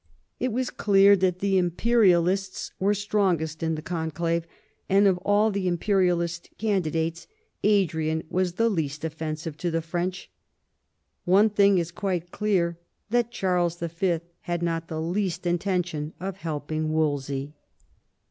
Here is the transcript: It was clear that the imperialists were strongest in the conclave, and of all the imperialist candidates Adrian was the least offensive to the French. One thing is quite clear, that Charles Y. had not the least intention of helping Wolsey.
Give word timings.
It 0.39 0.51
was 0.51 0.71
clear 0.71 1.15
that 1.17 1.41
the 1.41 1.59
imperialists 1.59 2.71
were 2.79 2.95
strongest 2.95 3.61
in 3.61 3.75
the 3.75 3.83
conclave, 3.83 4.47
and 4.89 5.05
of 5.05 5.19
all 5.19 5.51
the 5.51 5.67
imperialist 5.67 6.49
candidates 6.57 7.27
Adrian 7.63 8.23
was 8.27 8.53
the 8.53 8.67
least 8.67 9.03
offensive 9.05 9.57
to 9.57 9.69
the 9.69 9.83
French. 9.83 10.31
One 11.23 11.51
thing 11.51 11.77
is 11.77 11.91
quite 11.91 12.31
clear, 12.31 12.79
that 13.11 13.29
Charles 13.29 13.79
Y. 13.79 14.21
had 14.39 14.63
not 14.63 14.87
the 14.87 14.99
least 14.99 15.45
intention 15.45 16.13
of 16.19 16.37
helping 16.37 16.91
Wolsey. 16.91 17.53